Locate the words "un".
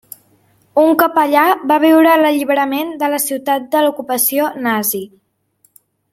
0.83-0.87